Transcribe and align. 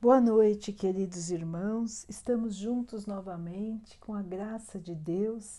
Boa 0.00 0.20
noite, 0.20 0.72
queridos 0.72 1.28
irmãos. 1.28 2.06
Estamos 2.08 2.54
juntos 2.54 3.04
novamente 3.04 3.98
com 3.98 4.14
a 4.14 4.22
graça 4.22 4.78
de 4.78 4.94
Deus. 4.94 5.58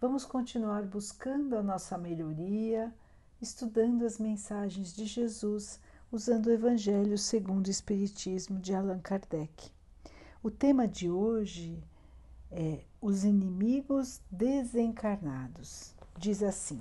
Vamos 0.00 0.24
continuar 0.24 0.84
buscando 0.84 1.56
a 1.56 1.62
nossa 1.62 1.98
melhoria, 1.98 2.94
estudando 3.42 4.06
as 4.06 4.16
mensagens 4.16 4.94
de 4.94 5.06
Jesus, 5.06 5.80
usando 6.12 6.46
o 6.46 6.52
Evangelho 6.52 7.18
segundo 7.18 7.66
o 7.66 7.70
Espiritismo 7.70 8.60
de 8.60 8.72
Allan 8.72 9.00
Kardec. 9.00 9.72
O 10.40 10.52
tema 10.52 10.86
de 10.86 11.10
hoje 11.10 11.82
é 12.48 12.84
os 13.00 13.24
inimigos 13.24 14.20
desencarnados. 14.30 15.96
Diz 16.16 16.44
assim: 16.44 16.78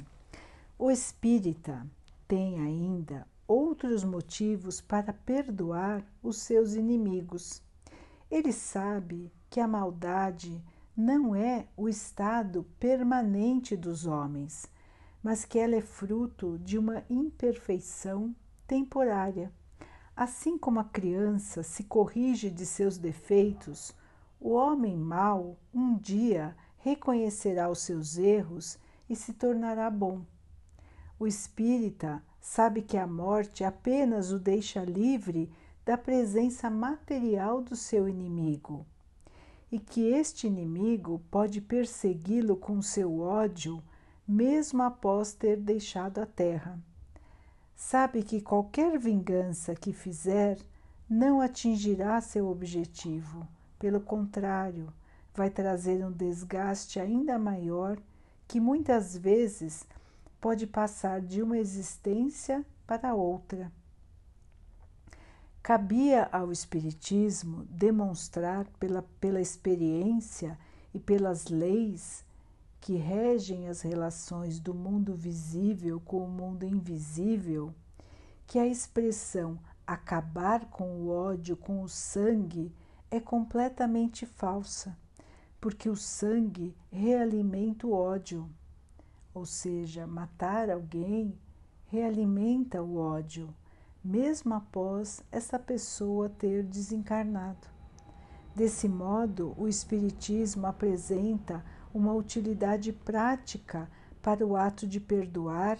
o 0.77 0.91
espírita 0.91 1.87
tem 2.27 2.59
ainda 2.59 3.25
outros 3.49 4.03
motivos 4.03 4.79
para 4.79 5.11
perdoar 5.11 6.05
os 6.21 6.37
seus 6.37 6.75
inimigos. 6.75 7.63
Ele 8.29 8.53
sabe 8.53 9.33
que 9.49 9.59
a 9.59 9.67
maldade 9.67 10.63
não 10.95 11.35
é 11.35 11.65
o 11.75 11.89
estado 11.89 12.63
permanente 12.79 13.75
dos 13.75 14.05
homens, 14.05 14.67
mas 15.23 15.45
que 15.45 15.57
ela 15.57 15.75
é 15.75 15.81
fruto 15.81 16.59
de 16.59 16.77
uma 16.77 17.03
imperfeição 17.09 18.35
temporária. 18.67 19.51
Assim 20.15 20.55
como 20.55 20.79
a 20.79 20.83
criança 20.83 21.63
se 21.63 21.85
corrige 21.85 22.51
de 22.51 22.67
seus 22.67 22.99
defeitos, 22.99 23.95
o 24.39 24.51
homem 24.51 24.95
mau 24.95 25.57
um 25.73 25.97
dia 25.97 26.55
reconhecerá 26.77 27.67
os 27.67 27.79
seus 27.79 28.15
erros 28.15 28.77
e 29.09 29.15
se 29.15 29.33
tornará 29.33 29.89
bom. 29.89 30.21
O 31.17 31.25
espírita 31.25 32.23
sabe 32.41 32.81
que 32.81 32.97
a 32.97 33.05
morte 33.05 33.63
apenas 33.63 34.31
o 34.31 34.39
deixa 34.39 34.83
livre 34.83 35.51
da 35.85 35.97
presença 35.97 36.69
material 36.69 37.61
do 37.61 37.75
seu 37.75 38.07
inimigo 38.07 38.85
e 39.71 39.79
que 39.79 40.01
este 40.01 40.47
inimigo 40.47 41.21
pode 41.29 41.61
persegui-lo 41.61 42.55
com 42.55 42.81
seu 42.81 43.19
ódio 43.19 43.81
mesmo 44.27 44.83
após 44.83 45.33
ter 45.33 45.57
deixado 45.57 46.19
a 46.19 46.25
terra. 46.25 46.79
Sabe 47.75 48.23
que 48.23 48.41
qualquer 48.41 48.99
vingança 48.99 49.73
que 49.73 49.93
fizer 49.93 50.57
não 51.09 51.41
atingirá 51.41 52.19
seu 52.21 52.47
objetivo, 52.47 53.47
pelo 53.79 53.99
contrário, 53.99 54.93
vai 55.33 55.49
trazer 55.49 56.05
um 56.05 56.11
desgaste 56.11 56.99
ainda 56.99 57.39
maior 57.39 57.97
que 58.47 58.59
muitas 58.59 59.17
vezes 59.17 59.87
pode 60.39 60.65
passar 60.65 61.21
de 61.21 61.41
uma 61.41 61.57
existência 61.57 62.65
para 62.87 63.13
outra. 63.13 63.71
Cabia 65.61 66.27
ao 66.31 66.51
Espiritismo 66.51 67.65
demonstrar 67.65 68.65
pela, 68.79 69.03
pela 69.19 69.41
experiência 69.41 70.57
e 70.93 70.99
pelas 70.99 71.47
leis 71.47 72.25
que 72.79 72.95
regem 72.95 73.67
as 73.67 73.81
relações 73.81 74.59
do 74.59 74.73
mundo 74.73 75.13
visível 75.13 75.99
com 75.99 76.23
o 76.23 76.29
mundo 76.29 76.65
invisível 76.65 77.73
que 78.47 78.57
a 78.57 78.65
expressão 78.65 79.59
acabar 79.85 80.65
com 80.65 81.01
o 81.01 81.09
ódio 81.09 81.57
com 81.57 81.83
o 81.83 81.89
sangue 81.89 82.73
é 83.11 83.19
completamente 83.19 84.25
falsa, 84.25 84.97
porque 85.59 85.89
o 85.89 85.95
sangue 85.95 86.75
realimenta 86.91 87.85
o 87.85 87.93
ódio 87.93 88.49
ou 89.33 89.45
seja, 89.45 90.07
matar 90.07 90.69
alguém, 90.69 91.37
realimenta 91.87 92.81
o 92.81 92.97
ódio, 92.97 93.53
mesmo 94.03 94.53
após 94.53 95.23
essa 95.31 95.57
pessoa 95.59 96.29
ter 96.29 96.63
desencarnado. 96.63 97.67
Desse 98.55 98.89
modo, 98.89 99.53
o 99.57 99.67
Espiritismo 99.67 100.67
apresenta 100.67 101.63
uma 101.93 102.13
utilidade 102.13 102.91
prática 102.91 103.89
para 104.21 104.45
o 104.45 104.55
ato 104.55 104.87
de 104.87 104.99
perdoar 104.99 105.79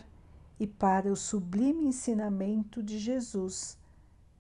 e 0.59 0.67
para 0.67 1.11
o 1.11 1.15
sublime 1.15 1.85
ensinamento 1.85 2.81
de 2.83 2.97
Jesus, 2.97 3.77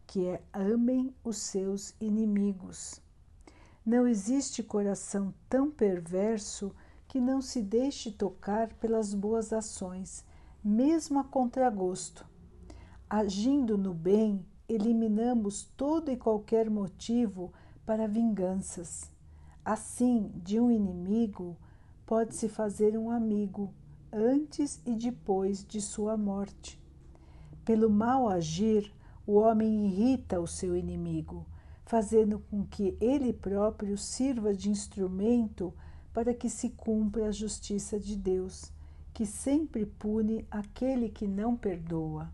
que 0.05 0.25
é 0.25 0.41
amem 0.51 1.13
os 1.23 1.37
seus 1.37 1.93
inimigos. 1.99 3.01
Não 3.85 4.07
existe 4.07 4.61
coração 4.61 5.33
tão 5.47 5.71
perverso 5.71 6.73
que 7.09 7.19
não 7.19 7.41
se 7.41 7.61
deixe 7.61 8.11
tocar 8.11 8.71
pelas 8.75 9.15
boas 9.15 9.51
ações, 9.51 10.23
mesmo 10.63 11.19
a 11.19 11.23
contragosto. 11.23 12.23
Agindo 13.09 13.79
no 13.79 13.95
bem, 13.95 14.45
eliminamos 14.67 15.63
todo 15.75 16.11
e 16.11 16.15
qualquer 16.15 16.69
motivo 16.69 17.51
para 17.83 18.07
vinganças. 18.07 19.09
Assim, 19.65 20.31
de 20.35 20.59
um 20.59 20.69
inimigo 20.69 21.57
pode-se 22.05 22.47
fazer 22.47 22.95
um 22.95 23.09
amigo 23.09 23.73
antes 24.13 24.79
e 24.85 24.95
depois 24.95 25.65
de 25.65 25.81
sua 25.81 26.15
morte. 26.15 26.79
Pelo 27.65 27.89
mal 27.89 28.29
agir, 28.29 28.93
o 29.25 29.33
homem 29.33 29.87
irrita 29.87 30.39
o 30.39 30.45
seu 30.45 30.75
inimigo, 30.75 31.43
fazendo 31.85 32.37
com 32.37 32.63
que 32.63 32.95
ele 33.01 33.33
próprio 33.33 33.97
sirva 33.97 34.53
de 34.53 34.69
instrumento 34.69 35.73
para 36.13 36.33
que 36.33 36.49
se 36.49 36.69
cumpra 36.69 37.27
a 37.27 37.31
justiça 37.31 37.99
de 37.99 38.15
Deus, 38.15 38.71
que 39.13 39.25
sempre 39.25 39.85
pune 39.85 40.45
aquele 40.49 41.09
que 41.09 41.27
não 41.27 41.55
perdoa. 41.55 42.31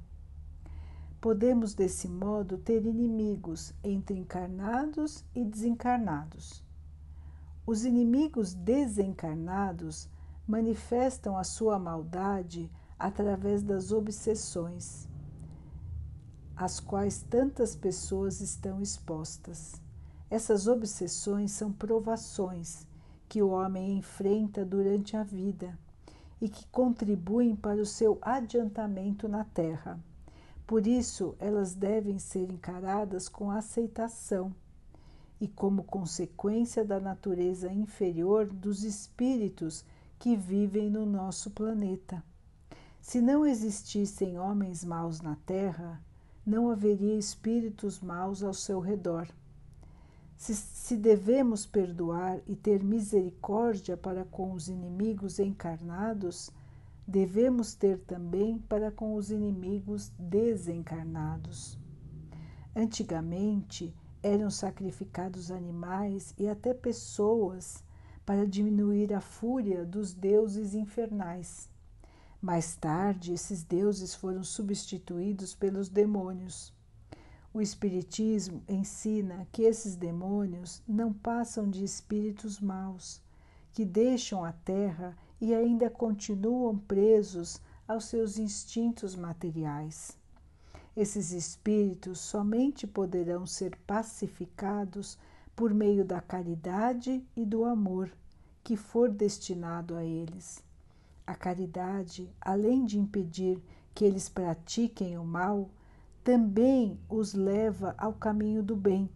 Podemos, 1.20 1.74
desse 1.74 2.08
modo, 2.08 2.58
ter 2.58 2.86
inimigos 2.86 3.74
entre 3.84 4.18
encarnados 4.18 5.24
e 5.34 5.44
desencarnados. 5.44 6.64
Os 7.66 7.84
inimigos 7.84 8.54
desencarnados 8.54 10.08
manifestam 10.48 11.36
a 11.36 11.44
sua 11.44 11.80
maldade 11.80 12.72
através 12.98 13.64
das 13.64 13.92
obsessões, 13.92 15.10
às 16.56 16.80
quais 16.80 17.24
tantas 17.24 17.76
pessoas 17.76 18.40
estão 18.40 18.80
expostas. 18.80 19.82
Essas 20.30 20.68
obsessões 20.68 21.52
são 21.52 21.72
provações 21.72 22.86
que 23.28 23.42
o 23.42 23.50
homem 23.50 23.98
enfrenta 23.98 24.64
durante 24.64 25.18
a 25.18 25.24
vida 25.24 25.78
e 26.42 26.50
que 26.50 26.68
contribuem 26.68 27.56
para 27.56 27.82
o 27.82 27.86
seu 27.86 28.18
adiantamento 28.22 29.28
na 29.28 29.44
Terra. 29.44 30.00
Por 30.68 30.88
isso, 30.88 31.36
elas 31.40 31.74
devem 31.74 32.20
ser 32.20 32.52
encaradas 32.52 33.30
com 33.30 33.52
aceitação 33.52 34.54
e 35.40 35.48
como 35.48 35.84
consequência 35.84 36.84
da 36.84 37.00
natureza 37.00 37.72
inferior 37.72 38.48
dos 38.48 38.84
espíritos 38.84 39.86
que 40.18 40.36
vivem 40.36 40.90
no 40.90 41.06
nosso 41.06 41.52
planeta. 41.52 42.24
Se 43.02 43.22
não 43.22 43.46
existissem 43.46 44.40
homens 44.40 44.84
maus 44.84 45.22
na 45.22 45.36
Terra, 45.46 46.02
não 46.46 46.72
haveria 46.72 47.18
espíritos 47.18 48.00
maus 48.00 48.42
ao 48.42 48.54
seu 48.54 48.80
redor. 48.80 49.28
Se, 50.36 50.54
se, 50.54 50.98
devemos 50.98 51.66
perdoar 51.66 52.40
e 52.46 52.56
ter 52.56 52.84
misericórdia 52.84 53.96
para 53.96 54.26
com 54.26 54.52
os 54.52 54.68
inimigos 54.68 55.40
encarnados, 55.40 56.52
devemos 57.08 57.74
ter 57.74 58.00
também 58.00 58.60
para 58.60 58.92
com 58.92 59.16
os 59.16 59.32
inimigos 59.32 60.12
desencarnados. 60.20 61.80
Antigamente 62.76 63.96
eram 64.22 64.50
sacrificados 64.50 65.52
animais 65.52 66.34
e 66.38 66.48
até 66.48 66.74
pessoas 66.74 67.84
para 68.26 68.46
diminuir 68.46 69.14
a 69.14 69.22
fúria 69.22 69.86
dos 69.86 70.14
deuses 70.14 70.74
infernais. 70.74 71.70
Mais 72.42 72.76
tarde, 72.76 73.34
esses 73.34 73.64
deuses 73.64 74.14
foram 74.14 74.44
substituídos 74.44 75.56
pelos 75.56 75.90
demônios. 75.90 76.75
O 77.56 77.62
Espiritismo 77.62 78.62
ensina 78.68 79.48
que 79.50 79.62
esses 79.62 79.96
demônios 79.96 80.84
não 80.86 81.14
passam 81.14 81.70
de 81.70 81.86
espíritos 81.86 82.60
maus, 82.60 83.22
que 83.72 83.86
deixam 83.86 84.44
a 84.44 84.52
terra 84.52 85.18
e 85.40 85.56
ainda 85.56 85.90
continuam 85.90 86.78
presos 86.78 87.62
aos 87.88 88.04
seus 88.08 88.38
instintos 88.38 89.16
materiais. 89.16 90.18
Esses 90.98 91.32
espíritos 91.32 92.20
somente 92.20 92.86
poderão 92.86 93.46
ser 93.46 93.74
pacificados 93.88 95.18
por 95.56 95.74
meio 95.74 96.04
da 96.04 96.20
caridade 96.20 97.26
e 97.38 97.46
do 97.46 97.64
amor 97.64 98.12
que 98.66 98.76
for 98.76 99.10
destinado 99.10 99.96
a 99.96 100.04
eles. 100.04 100.62
A 101.26 101.34
caridade, 101.34 102.30
além 102.42 102.84
de 102.84 103.00
impedir 103.00 103.64
que 103.94 104.04
eles 104.04 104.28
pratiquem 104.28 105.18
o 105.18 105.24
mal, 105.24 105.70
também 106.26 107.00
os 107.08 107.36
leva 107.36 107.94
ao 108.00 108.12
caminho 108.12 108.64
do 108.64 108.76
bem, 108.76 109.08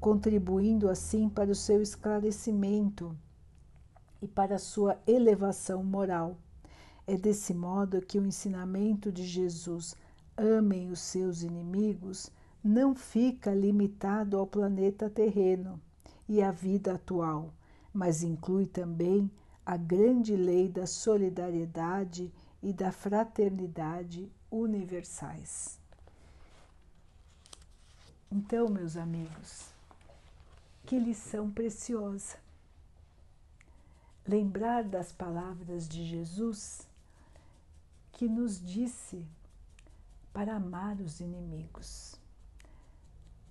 contribuindo 0.00 0.88
assim 0.88 1.28
para 1.28 1.50
o 1.50 1.54
seu 1.54 1.82
esclarecimento 1.82 3.14
e 4.22 4.26
para 4.26 4.54
a 4.54 4.58
sua 4.58 4.98
elevação 5.06 5.84
moral. 5.84 6.38
É 7.06 7.18
desse 7.18 7.52
modo 7.52 8.00
que 8.00 8.18
o 8.18 8.24
ensinamento 8.24 9.12
de 9.12 9.26
Jesus, 9.26 9.94
amem 10.34 10.90
os 10.90 11.00
seus 11.00 11.42
inimigos, 11.42 12.30
não 12.64 12.94
fica 12.94 13.52
limitado 13.52 14.38
ao 14.38 14.46
planeta 14.46 15.10
terreno 15.10 15.78
e 16.26 16.40
à 16.40 16.50
vida 16.50 16.94
atual, 16.94 17.52
mas 17.92 18.22
inclui 18.22 18.64
também 18.64 19.30
a 19.66 19.76
grande 19.76 20.34
lei 20.34 20.66
da 20.66 20.86
solidariedade 20.86 22.32
e 22.62 22.72
da 22.72 22.90
fraternidade 22.90 24.32
universais. 24.50 25.77
Então, 28.30 28.68
meus 28.68 28.96
amigos, 28.96 29.72
que 30.84 30.98
lição 30.98 31.50
preciosa! 31.50 32.36
Lembrar 34.26 34.84
das 34.84 35.10
palavras 35.10 35.88
de 35.88 36.04
Jesus 36.04 36.86
que 38.12 38.28
nos 38.28 38.60
disse 38.60 39.26
para 40.32 40.56
amar 40.56 41.00
os 41.00 41.20
inimigos. 41.20 42.20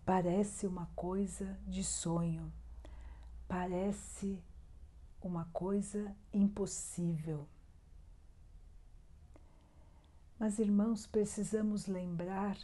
Parece 0.06 0.68
uma 0.68 0.86
coisa 0.96 1.58
de 1.66 1.84
sonho, 1.84 2.54
parece 3.48 4.40
uma 5.22 5.46
coisa 5.52 6.16
impossível. 6.32 7.48
Mas, 10.38 10.60
irmãos, 10.60 11.08
precisamos 11.08 11.88
lembrar, 11.88 12.56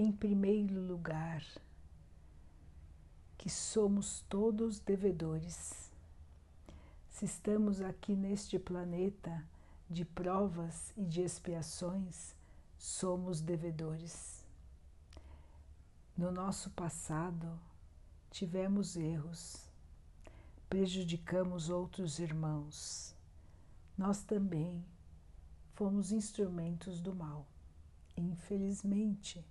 em 0.00 0.12
primeiro 0.12 0.80
lugar, 0.80 1.42
que 3.36 3.50
somos 3.50 4.24
todos 4.28 4.78
devedores. 4.78 5.90
Se 7.10 7.24
estamos 7.24 7.80
aqui 7.80 8.14
neste 8.14 8.60
planeta 8.60 9.44
de 9.90 10.04
provas 10.04 10.92
e 10.96 11.04
de 11.04 11.22
expiações, 11.22 12.36
somos 12.78 13.40
devedores. 13.40 14.46
No 16.16 16.30
nosso 16.30 16.70
passado, 16.70 17.58
tivemos 18.30 18.96
erros, 18.96 19.64
prejudicamos 20.70 21.70
outros 21.70 22.20
irmãos. 22.20 23.16
Nós 23.96 24.22
também 24.22 24.86
fomos 25.74 26.12
instrumentos 26.12 27.00
do 27.00 27.12
mal, 27.12 27.44
infelizmente, 28.16 29.44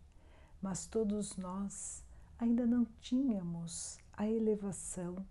mas 0.62 0.86
todos 0.88 1.38
nós 1.38 2.04
ainda 2.38 2.66
não 2.66 2.86
tínhamos 3.00 4.00
a 4.14 4.28
elevação 4.28 5.26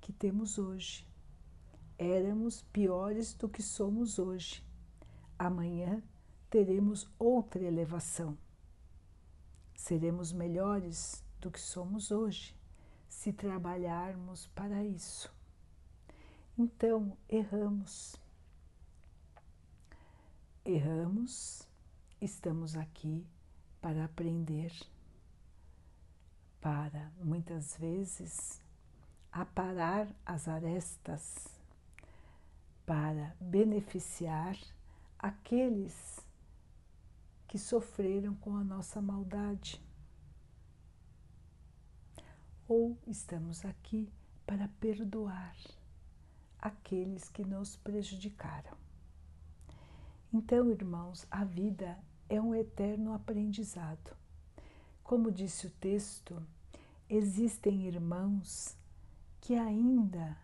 que 0.00 0.12
temos 0.12 0.58
hoje. 0.58 1.06
Éramos 1.98 2.62
piores 2.62 3.34
do 3.34 3.48
que 3.48 3.62
somos 3.62 4.18
hoje. 4.18 4.64
Amanhã 5.38 6.02
teremos 6.50 7.08
outra 7.18 7.62
elevação. 7.62 8.36
Seremos 9.74 10.32
melhores 10.32 11.24
do 11.40 11.50
que 11.50 11.60
somos 11.60 12.10
hoje 12.10 12.56
se 13.08 13.32
trabalharmos 13.32 14.46
para 14.48 14.84
isso. 14.84 15.32
Então, 16.56 17.16
erramos. 17.28 18.16
Erramos, 20.64 21.68
estamos 22.20 22.76
aqui 22.76 23.26
para 23.82 24.04
aprender, 24.04 24.72
para 26.60 27.10
muitas 27.18 27.76
vezes 27.76 28.62
aparar 29.32 30.06
as 30.24 30.46
arestas, 30.46 31.60
para 32.86 33.34
beneficiar 33.40 34.56
aqueles 35.18 36.24
que 37.48 37.58
sofreram 37.58 38.36
com 38.36 38.56
a 38.56 38.62
nossa 38.62 39.02
maldade. 39.02 39.82
Ou 42.68 42.96
estamos 43.06 43.64
aqui 43.64 44.12
para 44.46 44.68
perdoar 44.80 45.56
aqueles 46.58 47.28
que 47.28 47.44
nos 47.44 47.76
prejudicaram. 47.76 48.76
Então, 50.32 50.70
irmãos, 50.70 51.26
a 51.30 51.44
vida 51.44 51.98
é 52.32 52.40
um 52.40 52.54
eterno 52.54 53.12
aprendizado. 53.12 54.16
Como 55.04 55.30
disse 55.30 55.66
o 55.66 55.70
texto, 55.70 56.42
existem 57.06 57.86
irmãos 57.86 58.74
que 59.38 59.54
ainda 59.54 60.38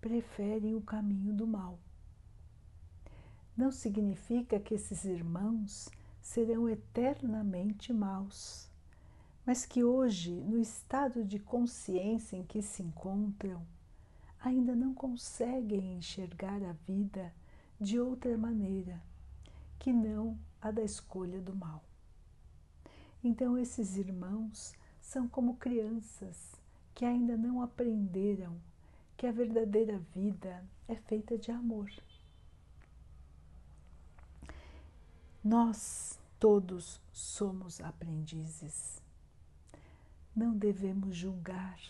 preferem 0.00 0.74
o 0.74 0.80
caminho 0.80 1.34
do 1.34 1.46
mal. 1.46 1.78
Não 3.54 3.70
significa 3.70 4.58
que 4.58 4.72
esses 4.72 5.04
irmãos 5.04 5.90
serão 6.22 6.66
eternamente 6.66 7.92
maus, 7.92 8.70
mas 9.44 9.66
que 9.66 9.84
hoje, 9.84 10.32
no 10.32 10.58
estado 10.58 11.22
de 11.22 11.38
consciência 11.38 12.38
em 12.38 12.44
que 12.44 12.62
se 12.62 12.82
encontram, 12.82 13.60
ainda 14.40 14.74
não 14.74 14.94
conseguem 14.94 15.98
enxergar 15.98 16.62
a 16.62 16.72
vida 16.72 17.30
de 17.78 18.00
outra 18.00 18.38
maneira 18.38 19.02
que 19.78 19.92
não 19.92 20.38
a 20.66 20.70
da 20.70 20.82
escolha 20.82 21.40
do 21.40 21.54
mal. 21.54 21.82
Então, 23.22 23.56
esses 23.56 23.96
irmãos 23.96 24.74
são 25.00 25.28
como 25.28 25.56
crianças 25.56 26.54
que 26.94 27.04
ainda 27.04 27.36
não 27.36 27.62
aprenderam 27.62 28.56
que 29.16 29.26
a 29.26 29.32
verdadeira 29.32 29.98
vida 30.14 30.64
é 30.88 30.94
feita 30.94 31.38
de 31.38 31.50
amor. 31.50 31.90
Nós 35.42 36.18
todos 36.38 37.00
somos 37.12 37.80
aprendizes. 37.80 39.00
Não 40.34 40.56
devemos 40.56 41.16
julgar, 41.16 41.80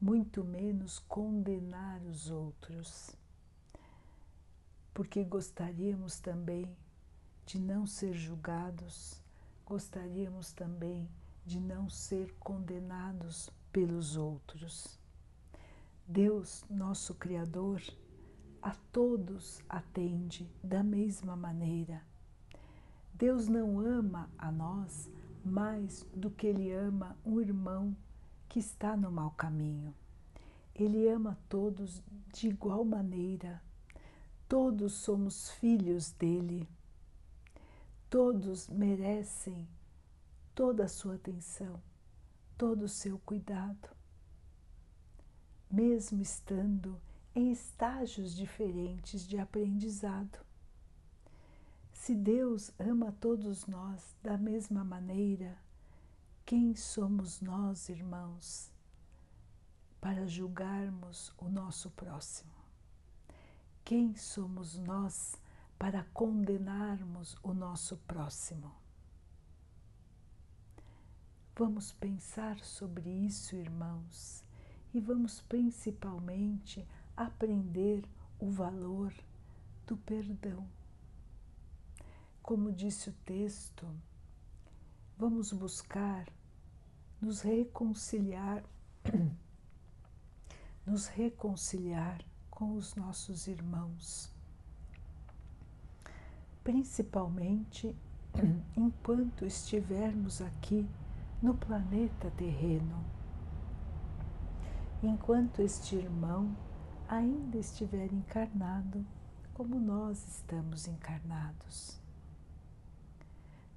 muito 0.00 0.44
menos 0.44 0.98
condenar 1.00 2.00
os 2.02 2.30
outros, 2.30 3.14
porque 4.94 5.22
gostaríamos 5.24 6.18
também 6.20 6.66
de 7.48 7.58
não 7.58 7.86
ser 7.86 8.12
julgados, 8.12 9.22
gostaríamos 9.64 10.52
também 10.52 11.08
de 11.44 11.58
não 11.58 11.88
ser 11.88 12.32
condenados 12.38 13.50
pelos 13.72 14.16
outros. 14.16 14.98
Deus, 16.06 16.64
nosso 16.70 17.14
Criador, 17.14 17.82
a 18.60 18.74
todos 18.92 19.62
atende 19.68 20.48
da 20.62 20.82
mesma 20.82 21.34
maneira 21.34 22.02
Deus 23.18 23.48
não 23.48 23.80
ama 23.80 24.30
a 24.38 24.52
nós 24.52 25.10
mais 25.44 26.06
do 26.14 26.30
que 26.30 26.46
Ele 26.46 26.70
ama 26.70 27.16
um 27.26 27.40
irmão 27.40 27.96
que 28.48 28.60
está 28.60 28.96
no 28.96 29.10
mau 29.10 29.32
caminho. 29.32 29.92
Ele 30.72 31.08
ama 31.08 31.36
todos 31.48 32.00
de 32.32 32.46
igual 32.46 32.84
maneira. 32.84 33.60
Todos 34.48 34.92
somos 34.92 35.50
filhos 35.50 36.12
dele. 36.12 36.68
Todos 38.10 38.68
merecem 38.68 39.68
toda 40.54 40.84
a 40.84 40.88
sua 40.88 41.16
atenção, 41.16 41.82
todo 42.56 42.84
o 42.84 42.88
seu 42.88 43.18
cuidado. 43.18 43.88
Mesmo 45.70 46.22
estando 46.22 46.98
em 47.34 47.52
estágios 47.52 48.34
diferentes 48.34 49.26
de 49.26 49.36
aprendizado. 49.38 50.38
Se 51.92 52.14
Deus 52.14 52.70
ama 52.78 53.12
todos 53.20 53.66
nós 53.66 54.16
da 54.22 54.38
mesma 54.38 54.82
maneira, 54.82 55.58
quem 56.46 56.74
somos 56.74 57.42
nós, 57.42 57.90
irmãos, 57.90 58.72
para 60.00 60.26
julgarmos 60.26 61.30
o 61.36 61.50
nosso 61.50 61.90
próximo? 61.90 62.54
Quem 63.84 64.16
somos 64.16 64.78
nós 64.78 65.36
para 65.78 66.04
condenarmos 66.12 67.36
o 67.42 67.54
nosso 67.54 67.96
próximo? 67.98 68.74
Vamos 71.56 71.92
pensar 71.92 72.58
sobre 72.60 73.08
isso, 73.08 73.56
irmãos, 73.56 74.44
e 74.92 75.00
vamos 75.00 75.40
principalmente 75.42 76.86
aprender 77.16 78.04
o 78.38 78.50
valor 78.50 79.12
do 79.86 79.96
perdão 79.96 80.68
como 82.48 82.72
disse 82.72 83.10
o 83.10 83.12
texto, 83.26 83.86
vamos 85.18 85.52
buscar 85.52 86.26
nos 87.20 87.42
reconciliar, 87.42 88.64
nos 90.86 91.08
reconciliar 91.08 92.24
com 92.48 92.72
os 92.72 92.94
nossos 92.94 93.48
irmãos, 93.48 94.32
principalmente 96.68 97.96
enquanto 98.76 99.46
estivermos 99.46 100.42
aqui 100.42 100.86
no 101.40 101.54
planeta 101.54 102.30
terreno. 102.32 103.02
Enquanto 105.02 105.62
este 105.62 105.96
irmão 105.96 106.54
ainda 107.08 107.56
estiver 107.56 108.12
encarnado, 108.12 109.02
como 109.54 109.80
nós 109.80 110.18
estamos 110.28 110.86
encarnados. 110.86 111.98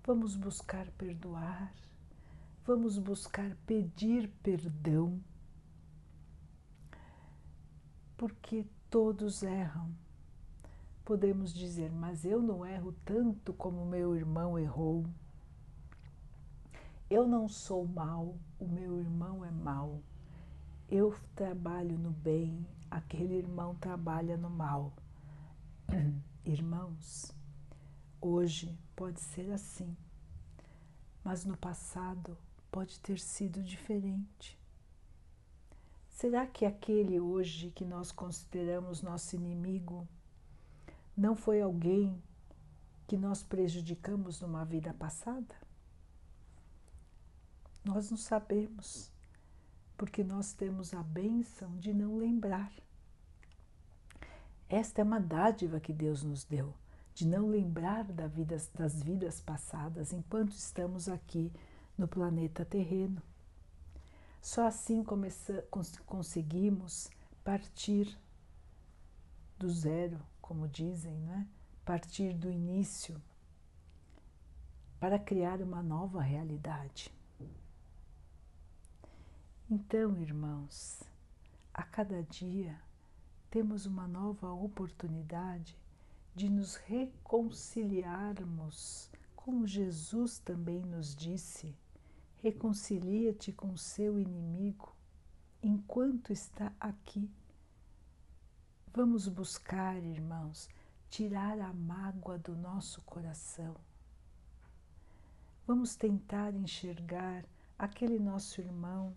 Vamos 0.05 0.35
buscar 0.35 0.85
perdoar, 0.97 1.73
vamos 2.65 2.97
buscar 2.97 3.55
pedir 3.65 4.27
perdão, 4.43 5.17
porque 8.17 8.65
todos 8.89 9.43
erram. 9.43 10.00
Podemos 11.03 11.53
dizer, 11.53 11.91
mas 11.91 12.23
eu 12.23 12.41
não 12.41 12.65
erro 12.65 12.93
tanto 13.03 13.53
como 13.53 13.85
meu 13.85 14.15
irmão 14.15 14.57
errou. 14.57 15.05
Eu 17.09 17.27
não 17.27 17.47
sou 17.47 17.85
mal, 17.85 18.35
o 18.59 18.67
meu 18.67 18.99
irmão 18.99 19.43
é 19.43 19.51
mal. 19.51 19.99
Eu 20.89 21.15
trabalho 21.35 21.97
no 21.97 22.11
bem, 22.11 22.65
aquele 22.89 23.33
irmão 23.33 23.75
trabalha 23.75 24.37
no 24.37 24.49
mal. 24.49 24.93
Irmãos, 26.45 27.31
hoje 28.19 28.77
pode 28.95 29.21
ser 29.21 29.51
assim, 29.51 29.95
mas 31.23 31.45
no 31.45 31.55
passado 31.55 32.37
pode 32.71 32.99
ter 32.99 33.19
sido 33.19 33.61
diferente. 33.61 34.57
Será 36.09 36.45
que 36.45 36.65
aquele 36.65 37.19
hoje 37.19 37.71
que 37.71 37.83
nós 37.83 38.11
consideramos 38.11 39.01
nosso 39.01 39.35
inimigo 39.35 40.07
não 41.15 41.35
foi 41.35 41.61
alguém 41.61 42.21
que 43.07 43.17
nós 43.17 43.43
prejudicamos 43.43 44.39
numa 44.41 44.63
vida 44.63 44.93
passada? 44.93 45.55
Nós 47.83 48.09
não 48.09 48.17
sabemos, 48.17 49.11
porque 49.97 50.23
nós 50.23 50.53
temos 50.53 50.93
a 50.93 51.03
bênção 51.03 51.77
de 51.77 51.93
não 51.93 52.17
lembrar. 52.17 52.71
Esta 54.69 55.01
é 55.01 55.03
uma 55.03 55.19
dádiva 55.19 55.79
que 55.79 55.91
Deus 55.91 56.23
nos 56.23 56.45
deu, 56.45 56.73
de 57.13 57.27
não 57.27 57.49
lembrar 57.49 58.05
das 58.05 59.03
vidas 59.03 59.41
passadas 59.41 60.13
enquanto 60.13 60.53
estamos 60.53 61.09
aqui 61.09 61.51
no 61.97 62.07
planeta 62.07 62.63
terreno. 62.63 63.21
Só 64.41 64.65
assim 64.65 65.03
conseguimos 66.05 67.09
partir 67.43 68.17
do 69.57 69.69
zero, 69.69 70.17
como 70.51 70.67
dizem, 70.67 71.15
né? 71.21 71.47
partir 71.85 72.33
do 72.33 72.51
início, 72.51 73.21
para 74.99 75.17
criar 75.17 75.61
uma 75.61 75.81
nova 75.81 76.21
realidade. 76.21 77.09
Então, 79.69 80.17
irmãos, 80.17 81.01
a 81.73 81.83
cada 81.83 82.21
dia 82.23 82.77
temos 83.49 83.85
uma 83.85 84.09
nova 84.09 84.51
oportunidade 84.51 85.77
de 86.35 86.49
nos 86.49 86.75
reconciliarmos, 86.75 89.09
como 89.33 89.65
Jesus 89.65 90.37
também 90.37 90.81
nos 90.81 91.15
disse 91.15 91.73
Reconcilia-te 92.43 93.53
com 93.53 93.77
seu 93.77 94.19
inimigo 94.19 94.93
enquanto 95.63 96.33
está 96.33 96.73
aqui. 96.77 97.31
Vamos 98.93 99.27
buscar, 99.27 99.97
irmãos, 100.03 100.69
tirar 101.09 101.59
a 101.59 101.73
mágoa 101.73 102.37
do 102.37 102.55
nosso 102.55 103.01
coração. 103.01 103.75
Vamos 105.65 105.95
tentar 105.95 106.53
enxergar 106.53 107.45
aquele 107.77 108.19
nosso 108.19 108.61
irmão 108.61 109.15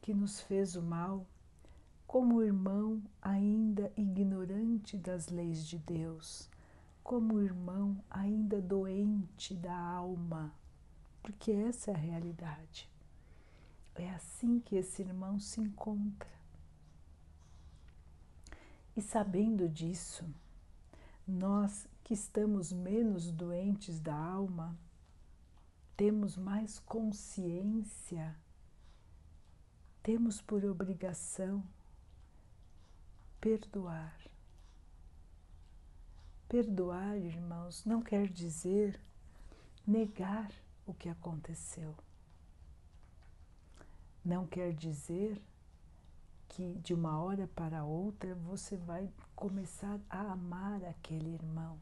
que 0.00 0.14
nos 0.14 0.40
fez 0.40 0.76
o 0.76 0.82
mal 0.82 1.26
como 2.06 2.42
irmão 2.42 3.02
ainda 3.20 3.92
ignorante 3.96 4.96
das 4.96 5.28
leis 5.28 5.66
de 5.66 5.78
Deus, 5.78 6.48
como 7.02 7.40
irmão 7.40 7.96
ainda 8.10 8.60
doente 8.60 9.54
da 9.54 9.76
alma 9.76 10.54
porque 11.26 11.50
essa 11.50 11.90
é 11.90 11.94
a 11.94 11.98
realidade. 11.98 12.88
É 13.96 14.08
assim 14.10 14.60
que 14.60 14.76
esse 14.76 15.02
irmão 15.02 15.40
se 15.40 15.60
encontra. 15.60 16.35
E 18.96 19.02
sabendo 19.02 19.68
disso, 19.68 20.24
nós 21.26 21.86
que 22.02 22.14
estamos 22.14 22.72
menos 22.72 23.30
doentes 23.30 24.00
da 24.00 24.14
alma, 24.14 24.74
temos 25.96 26.36
mais 26.36 26.78
consciência, 26.78 28.34
temos 30.02 30.40
por 30.40 30.64
obrigação 30.64 31.62
perdoar. 33.40 34.16
Perdoar, 36.48 37.16
irmãos, 37.18 37.84
não 37.84 38.00
quer 38.00 38.28
dizer 38.28 38.98
negar 39.86 40.50
o 40.86 40.94
que 40.94 41.08
aconteceu. 41.08 41.94
Não 44.24 44.46
quer 44.46 44.72
dizer 44.72 45.42
que 46.48 46.74
de 46.76 46.94
uma 46.94 47.20
hora 47.20 47.46
para 47.48 47.84
outra 47.84 48.34
você 48.34 48.76
vai 48.76 49.10
começar 49.34 50.00
a 50.08 50.32
amar 50.32 50.82
aquele 50.84 51.34
irmão, 51.34 51.78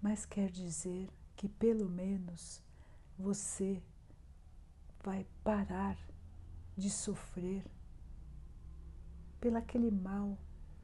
mas 0.00 0.26
quer 0.26 0.50
dizer 0.50 1.08
que 1.36 1.48
pelo 1.48 1.88
menos 1.88 2.62
você 3.18 3.82
vai 5.02 5.26
parar 5.42 5.96
de 6.76 6.88
sofrer 6.88 7.64
pelaquele 9.40 9.90
mal 9.90 10.38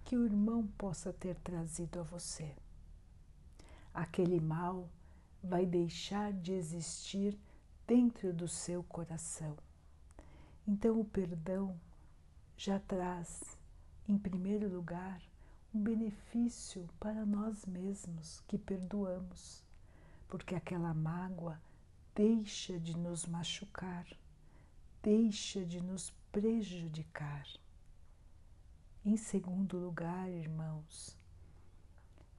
que 0.05 0.17
o 0.17 0.25
irmão 0.25 0.67
possa 0.79 1.13
ter 1.13 1.37
trazido 1.37 2.01
a 2.01 2.03
você. 2.03 2.57
Aquele 3.93 4.41
mal 4.41 4.89
vai 5.43 5.65
deixar 5.67 6.33
de 6.33 6.53
existir 6.53 7.39
dentro 7.87 8.33
do 8.33 8.49
seu 8.49 8.83
coração. 8.83 9.57
Então, 10.67 11.01
o 11.01 11.05
perdão 11.05 11.79
já 12.61 12.81
traz, 12.81 13.57
em 14.09 14.19
primeiro 14.19 14.69
lugar, 14.69 15.23
um 15.73 15.81
benefício 15.81 16.89
para 16.99 17.25
nós 17.25 17.65
mesmos 17.65 18.43
que 18.49 18.59
perdoamos, 18.59 19.63
porque 20.27 20.57
aquela 20.57 20.93
mágoa 20.93 21.63
deixa 22.17 22.77
de 22.81 22.99
nos 22.99 23.27
machucar, 23.27 24.05
deixa 25.01 25.65
de 25.65 25.81
nos 25.81 26.11
prejudicar. 26.33 27.47
Em 29.05 29.17
segundo 29.17 29.79
lugar, 29.79 30.29
irmãos, 30.29 31.17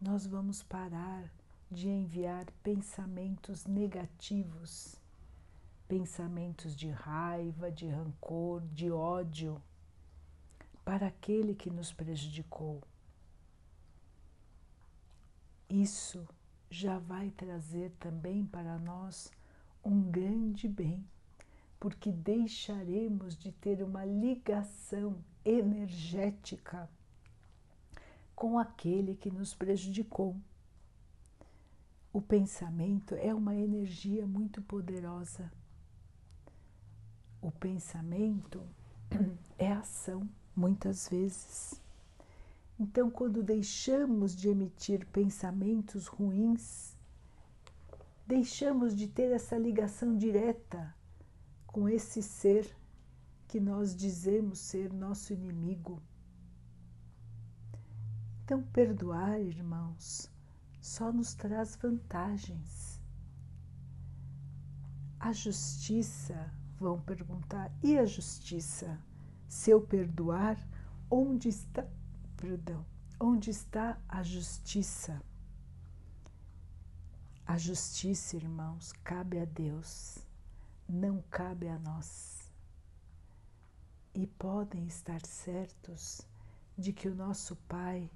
nós 0.02 0.28
vamos 0.28 0.62
parar 0.62 1.32
de 1.72 1.88
enviar 1.88 2.46
pensamentos 2.62 3.66
negativos, 3.66 4.98
pensamentos 5.88 6.76
de 6.76 6.90
raiva, 6.90 7.72
de 7.72 7.88
rancor, 7.88 8.68
de 8.68 8.92
ódio 8.92 9.64
para 10.89 11.05
aquele 11.05 11.53
que 11.53 11.69
nos 11.69 11.93
prejudicou. 11.93 12.81
Isso 15.69 16.27
já 16.67 16.98
vai 16.98 17.29
trazer 17.29 17.91
também 18.00 18.43
para 18.43 18.79
nós 18.79 19.31
um 19.86 20.01
grande 20.01 20.67
bem, 20.67 21.05
porque 21.79 22.12
deixaremos 22.12 23.38
de 23.38 23.51
ter 23.51 23.84
uma 23.84 24.03
ligação 24.03 25.24
energética 25.46 26.89
com 28.36 28.58
aquele 28.58 29.13
que 29.15 29.29
nos 29.29 29.53
prejudicou. 29.53 30.36
O 32.12 32.19
pensamento 32.19 33.13
é 33.13 33.31
uma 33.31 33.53
energia 33.53 34.25
muito 34.25 34.60
poderosa. 34.60 35.53
O 37.39 37.51
pensamento 37.51 38.67
é 39.55 39.72
ação, 39.72 40.27
muitas 40.60 41.08
vezes. 41.08 41.82
Então, 42.78 43.10
quando 43.10 43.42
deixamos 43.42 44.36
de 44.36 44.50
emitir 44.50 45.06
pensamentos 45.08 46.08
ruins, 46.08 46.96
deixamos 48.28 48.94
de 48.94 49.08
ter 49.08 49.32
essa 49.32 49.58
ligação 49.58 50.18
direta 50.18 50.94
com 51.66 51.88
esse 51.88 52.22
ser 52.22 52.75
que 53.48 53.60
nós 53.60 53.96
dizemos 53.96 54.60
ser 54.60 54.94
nosso 54.94 55.34
inimigo. 55.34 56.01
Então, 58.44 58.62
perdoar, 58.62 59.39
irmãos, 59.39 60.30
só 60.82 61.12
nos 61.12 61.34
traz 61.34 61.75
vantagens. 61.75 63.00
A 65.20 65.32
justiça, 65.32 66.51
vão 66.78 67.00
perguntar, 67.01 67.72
e 67.84 67.98
a 67.98 68.06
justiça? 68.06 69.00
Se 69.50 69.72
eu 69.72 69.82
perdoar, 69.82 70.63
onde 71.10 71.50
está, 71.50 71.84
perdão, 72.38 72.86
onde 73.20 73.50
está 73.50 74.00
a 74.08 74.22
justiça? 74.22 75.20
A 77.48 77.58
justiça, 77.58 78.38
irmãos, 78.38 78.94
cabe 79.03 79.39
a 79.39 79.46
Deus, 79.46 80.20
não 80.88 81.24
cabe 81.32 81.68
a 81.68 81.79
nós. 81.79 82.48
E 84.13 84.27
podem 84.27 84.86
estar 84.86 85.25
certos 85.25 86.22
de 86.77 86.94
que 86.94 87.08
o 87.08 87.15
nosso 87.15 87.56
Pai 87.68 88.08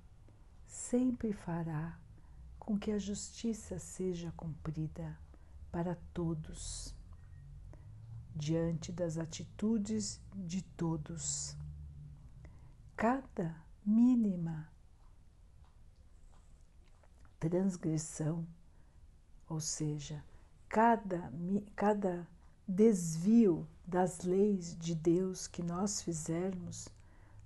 sempre 0.68 1.34
fará 1.34 1.98
com 2.60 2.78
que 2.78 2.92
a 2.92 3.00
justiça 3.00 3.80
seja 3.80 4.32
cumprida 4.34 5.18
para 5.72 5.98
todos. 6.13 6.94
Diante 8.36 8.92
das 8.92 9.18
atitudes 9.18 10.20
de 10.34 10.62
todos. 10.62 11.56
Cada 12.96 13.56
mínima 13.86 14.70
transgressão, 17.40 18.48
ou 19.50 19.60
seja, 19.60 20.24
cada, 20.70 21.32
cada 21.75 22.28
desvio 22.68 23.68
das 23.86 24.22
leis 24.22 24.78
de 24.78 24.96
Deus 24.96 25.48
que 25.48 25.62
nós 25.62 26.02
fizermos, 26.02 26.88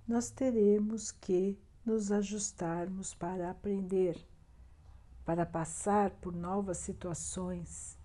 nós 0.06 0.30
teremos 0.30 1.10
que 1.10 1.58
nos 1.84 2.12
ajustarmos 2.12 3.12
para 3.14 3.50
aprender, 3.50 4.16
para 5.24 5.44
passar 5.44 6.10
por 6.12 6.34
novas 6.34 6.78
situações, 6.78 7.97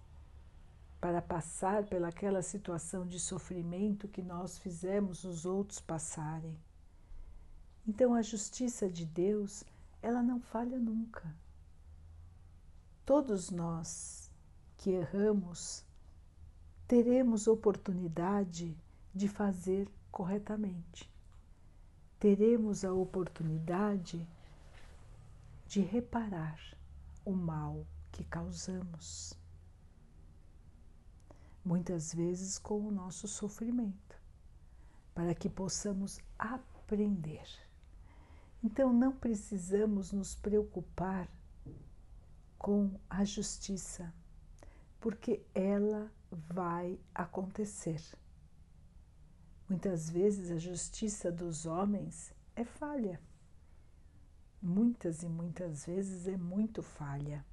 para 1.03 1.21
passar 1.21 1.83
pelaquela 1.83 2.41
situação 2.41 3.05
de 3.05 3.19
sofrimento 3.19 4.07
que 4.07 4.21
nós 4.21 4.57
fizemos 4.57 5.25
os 5.25 5.45
outros 5.45 5.81
passarem. 5.81 6.57
Então 7.85 8.13
a 8.13 8.21
justiça 8.21 8.89
de 8.89 9.05
Deus, 9.05 9.65
ela 10.01 10.23
não 10.23 10.39
falha 10.39 10.79
nunca. 10.79 11.35
Todos 13.05 13.51
nós 13.51 14.31
que 14.77 14.91
erramos 14.91 15.83
teremos 16.87 17.47
oportunidade 17.47 18.73
de 19.13 19.27
fazer 19.27 19.89
corretamente. 20.09 21.11
Teremos 22.17 22.85
a 22.85 22.93
oportunidade 22.93 24.25
de 25.67 25.81
reparar 25.81 26.57
o 27.25 27.33
mal 27.33 27.85
que 28.09 28.23
causamos. 28.23 29.42
Muitas 31.63 32.13
vezes 32.13 32.57
com 32.57 32.79
o 32.85 32.91
nosso 32.91 33.27
sofrimento, 33.27 34.17
para 35.15 35.33
que 35.33 35.49
possamos 35.49 36.19
aprender. 36.37 37.47
Então 38.63 38.93
não 38.93 39.11
precisamos 39.11 40.11
nos 40.11 40.35
preocupar 40.35 41.29
com 42.57 42.97
a 43.09 43.25
justiça, 43.25 44.13
porque 45.01 45.45
ela 45.53 46.09
vai 46.31 46.97
acontecer. 47.13 48.01
Muitas 49.67 50.09
vezes 50.09 50.51
a 50.51 50.57
justiça 50.57 51.31
dos 51.31 51.65
homens 51.65 52.33
é 52.55 52.63
falha. 52.63 53.19
Muitas 54.61 55.23
e 55.23 55.27
muitas 55.27 55.85
vezes 55.85 56.27
é 56.27 56.37
muito 56.37 56.81
falha. 56.81 57.45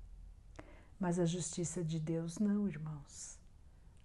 Mas 0.98 1.18
a 1.18 1.24
justiça 1.24 1.82
de 1.82 1.98
Deus 1.98 2.38
não, 2.38 2.68
irmãos. 2.68 3.39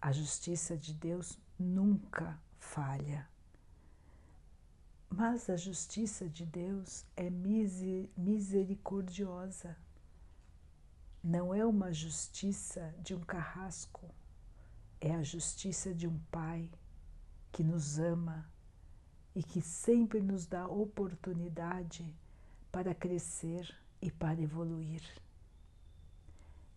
A 0.05 0.11
justiça 0.11 0.77
de 0.77 0.93
Deus 0.93 1.39
nunca 1.57 2.39
falha. 2.59 3.27
Mas 5.09 5.49
a 5.49 5.57
justiça 5.57 6.29
de 6.29 6.45
Deus 6.45 7.03
é 7.17 7.27
misericordiosa 8.15 9.75
não 11.23 11.55
é 11.55 11.65
uma 11.65 11.91
justiça 11.91 12.93
de 13.01 13.15
um 13.15 13.19
carrasco, 13.19 14.07
é 15.01 15.15
a 15.15 15.23
justiça 15.23 15.91
de 15.91 16.07
um 16.07 16.19
Pai 16.31 16.69
que 17.51 17.63
nos 17.63 17.97
ama 17.97 18.47
e 19.33 19.41
que 19.41 19.59
sempre 19.59 20.21
nos 20.21 20.45
dá 20.45 20.67
oportunidade 20.67 22.15
para 22.71 22.93
crescer 22.93 23.75
e 23.99 24.11
para 24.11 24.39
evoluir. 24.39 25.01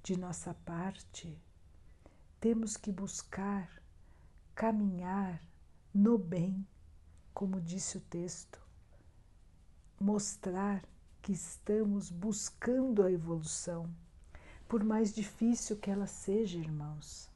De 0.03 0.17
nossa 0.17 0.55
parte, 0.55 1.39
temos 2.41 2.77
que 2.77 2.93
buscar 2.93 3.69
caminhar 4.55 5.43
no 5.93 6.17
bem, 6.17 6.67
como 7.35 7.61
disse 7.61 7.99
o 7.99 8.01
texto, 8.01 8.61
mostrar 10.01 10.85
que 11.21 11.33
estamos 11.33 12.11
buscando 12.11 13.03
a 13.03 13.11
evolução 13.11 13.93
por 14.69 14.85
mais 14.85 15.15
difícil 15.15 15.77
que 15.79 15.91
ela 15.91 16.07
seja, 16.07 16.59
irmãos. 16.59 17.31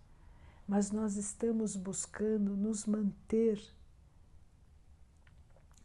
Mas 0.69 0.91
nós 0.91 1.17
estamos 1.17 1.75
buscando 1.75 2.57
nos 2.57 2.87
manter 2.87 3.61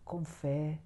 com 0.03 0.23
fé, 0.23 0.79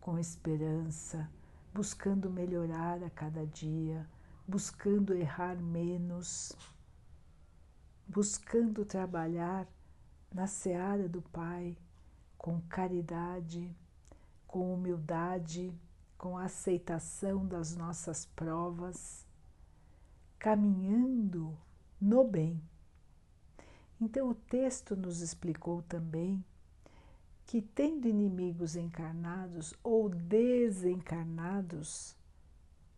com 0.00 0.18
esperança, 0.18 1.30
buscando 1.72 2.28
melhorar 2.30 3.02
a 3.02 3.10
cada 3.10 3.46
dia, 3.46 4.08
buscando 4.46 5.14
errar 5.14 5.56
menos, 5.56 6.52
buscando 8.08 8.84
trabalhar 8.84 9.68
na 10.32 10.46
seara 10.46 11.08
do 11.08 11.20
Pai 11.20 11.76
com 12.38 12.60
caridade, 12.62 13.76
com 14.46 14.74
humildade, 14.74 15.74
com 16.16 16.38
aceitação 16.38 17.46
das 17.46 17.76
nossas 17.76 18.24
provas 18.24 19.26
caminhando 20.38 21.54
no 22.00 22.24
bem. 22.24 22.62
Então, 24.00 24.30
o 24.30 24.34
texto 24.34 24.96
nos 24.96 25.20
explicou 25.20 25.82
também 25.82 26.42
que, 27.44 27.60
tendo 27.60 28.06
inimigos 28.06 28.76
encarnados 28.76 29.74
ou 29.82 30.08
desencarnados, 30.08 32.16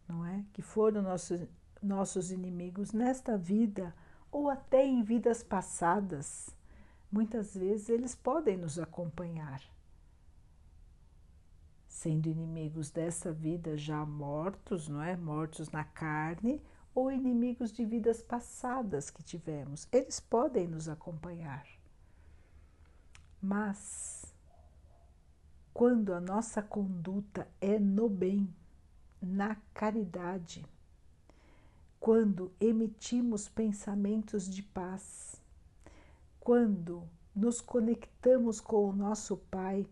não 0.06 0.26
é? 0.26 0.44
Que 0.52 0.60
foram 0.60 1.00
nossos, 1.02 1.40
nossos 1.82 2.30
inimigos 2.30 2.92
nesta 2.92 3.38
vida 3.38 3.94
ou 4.30 4.48
até 4.48 4.84
em 4.84 5.02
vidas 5.02 5.42
passadas, 5.42 6.50
muitas 7.10 7.54
vezes 7.54 7.88
eles 7.88 8.14
podem 8.14 8.56
nos 8.56 8.78
acompanhar. 8.78 9.62
Sendo 11.88 12.28
inimigos 12.28 12.90
dessa 12.90 13.32
vida 13.32 13.76
já 13.76 14.06
mortos, 14.06 14.88
não 14.88 15.02
é? 15.02 15.16
Mortos 15.16 15.70
na 15.70 15.84
carne 15.84 16.62
ou 16.94 17.10
inimigos 17.10 17.72
de 17.72 17.84
vidas 17.84 18.22
passadas 18.22 19.10
que 19.10 19.22
tivemos. 19.22 19.88
Eles 19.92 20.20
podem 20.20 20.66
nos 20.66 20.88
acompanhar. 20.88 21.66
Mas, 23.42 24.34
quando 25.72 26.12
a 26.12 26.20
nossa 26.20 26.62
conduta 26.62 27.48
é 27.60 27.78
no 27.78 28.08
bem, 28.08 28.52
na 29.20 29.56
caridade, 29.74 30.64
quando 32.00 32.50
emitimos 32.58 33.46
pensamentos 33.46 34.48
de 34.48 34.62
paz, 34.62 35.40
quando 36.40 37.06
nos 37.36 37.60
conectamos 37.60 38.58
com 38.58 38.88
o 38.88 38.92
nosso 38.92 39.36
Pai, 39.36 39.86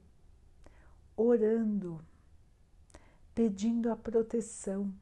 orando, 1.15 2.01
pedindo 3.35 3.93
a 3.93 3.97
proteção, 3.97 4.93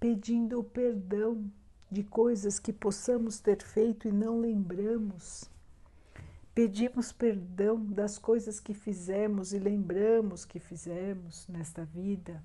pedindo 0.00 0.58
o 0.58 0.64
perdão 0.64 1.48
de 1.88 2.02
coisas 2.02 2.58
que 2.58 2.72
possamos 2.72 3.38
ter 3.38 3.62
feito 3.62 4.08
e 4.08 4.12
não 4.12 4.40
lembramos. 4.40 5.48
Pedimos 6.52 7.12
perdão 7.12 7.84
das 7.84 8.18
coisas 8.18 8.58
que 8.58 8.74
fizemos 8.74 9.52
e 9.52 9.58
lembramos 9.60 10.44
que 10.44 10.58
fizemos 10.58 11.46
nesta 11.46 11.84
vida. 11.84 12.42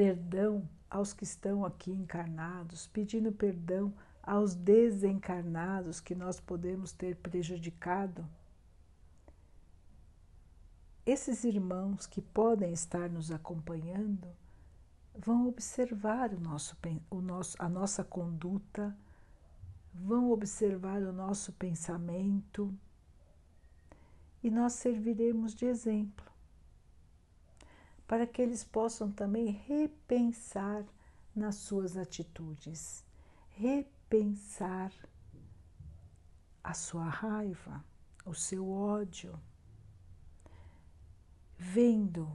Perdão 0.00 0.66
aos 0.88 1.12
que 1.12 1.24
estão 1.24 1.62
aqui 1.62 1.90
encarnados, 1.90 2.86
pedindo 2.86 3.30
perdão 3.30 3.92
aos 4.22 4.54
desencarnados 4.54 6.00
que 6.00 6.14
nós 6.14 6.40
podemos 6.40 6.90
ter 6.90 7.16
prejudicado. 7.16 8.26
Esses 11.04 11.44
irmãos 11.44 12.06
que 12.06 12.22
podem 12.22 12.72
estar 12.72 13.10
nos 13.10 13.30
acompanhando 13.30 14.26
vão 15.14 15.46
observar 15.46 16.32
o 16.32 16.40
nosso, 16.40 16.78
o 17.10 17.20
nosso, 17.20 17.54
a 17.58 17.68
nossa 17.68 18.02
conduta, 18.02 18.96
vão 19.92 20.30
observar 20.30 21.02
o 21.02 21.12
nosso 21.12 21.52
pensamento 21.52 22.74
e 24.42 24.50
nós 24.50 24.72
serviremos 24.72 25.54
de 25.54 25.66
exemplo 25.66 26.30
para 28.10 28.26
que 28.26 28.42
eles 28.42 28.64
possam 28.64 29.08
também 29.08 29.52
repensar 29.68 30.84
nas 31.32 31.54
suas 31.54 31.96
atitudes, 31.96 33.06
repensar 33.50 34.92
a 36.64 36.74
sua 36.74 37.04
raiva, 37.04 37.84
o 38.26 38.34
seu 38.34 38.68
ódio, 38.68 39.40
vendo 41.56 42.28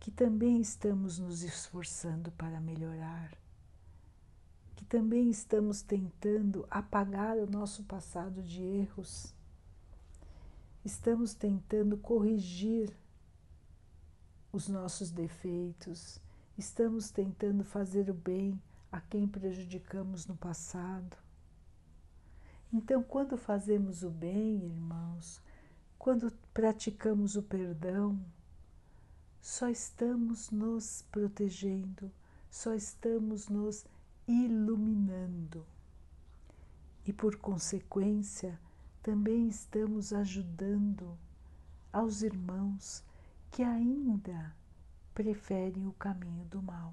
que 0.00 0.10
também 0.10 0.62
estamos 0.62 1.18
nos 1.18 1.42
esforçando 1.42 2.32
para 2.32 2.58
melhorar, 2.58 3.36
que 4.74 4.84
também 4.86 5.28
estamos 5.28 5.82
tentando 5.82 6.66
apagar 6.70 7.36
o 7.36 7.46
nosso 7.46 7.84
passado 7.84 8.42
de 8.42 8.62
erros, 8.62 9.34
estamos 10.82 11.34
tentando 11.34 11.98
corrigir 11.98 12.96
os 14.54 14.68
nossos 14.68 15.10
defeitos, 15.10 16.20
estamos 16.56 17.10
tentando 17.10 17.64
fazer 17.64 18.08
o 18.08 18.14
bem 18.14 18.62
a 18.90 19.00
quem 19.00 19.26
prejudicamos 19.26 20.28
no 20.28 20.36
passado. 20.36 21.16
Então, 22.72 23.02
quando 23.02 23.36
fazemos 23.36 24.04
o 24.04 24.10
bem, 24.10 24.64
irmãos, 24.64 25.42
quando 25.98 26.32
praticamos 26.52 27.34
o 27.34 27.42
perdão, 27.42 28.24
só 29.40 29.68
estamos 29.68 30.52
nos 30.52 31.02
protegendo, 31.10 32.08
só 32.48 32.74
estamos 32.74 33.48
nos 33.48 33.84
iluminando. 34.28 35.66
E 37.04 37.12
por 37.12 37.34
consequência, 37.36 38.56
também 39.02 39.48
estamos 39.48 40.12
ajudando 40.12 41.18
aos 41.92 42.22
irmãos 42.22 43.02
que 43.54 43.62
ainda 43.62 44.52
preferem 45.14 45.86
o 45.86 45.92
caminho 45.92 46.44
do 46.46 46.60
mal. 46.60 46.92